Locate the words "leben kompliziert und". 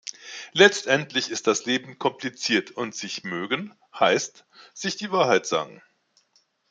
1.65-2.95